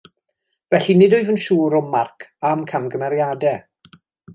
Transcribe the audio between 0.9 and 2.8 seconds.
nid wyf yn siŵr o'm marc a'm